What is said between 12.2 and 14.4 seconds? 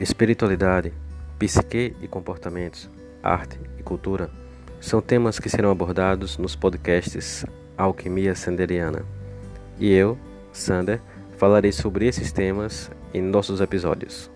temas em nossos episódios.